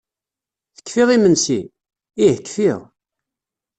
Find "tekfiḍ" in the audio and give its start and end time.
0.75-1.09